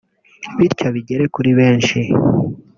bityo 0.57 0.87
bigere 0.95 1.23
kuri 1.35 1.49
benshi 1.59 1.99